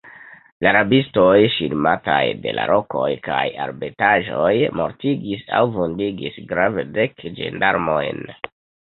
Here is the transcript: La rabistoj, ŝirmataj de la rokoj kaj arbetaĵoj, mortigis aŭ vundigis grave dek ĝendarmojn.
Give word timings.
La 0.65 0.69
rabistoj, 0.75 1.33
ŝirmataj 1.55 2.21
de 2.45 2.53
la 2.59 2.63
rokoj 2.71 3.09
kaj 3.27 3.43
arbetaĵoj, 3.65 4.53
mortigis 4.81 5.43
aŭ 5.59 5.59
vundigis 5.75 6.41
grave 6.55 6.87
dek 6.97 7.23
ĝendarmojn. 7.41 8.25